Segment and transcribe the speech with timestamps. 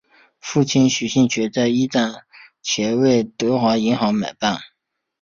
[0.39, 2.25] 父亲许杏泉在一战
[2.63, 4.57] 前为德华银行买办。